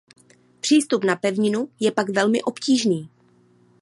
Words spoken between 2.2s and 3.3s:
obtížný.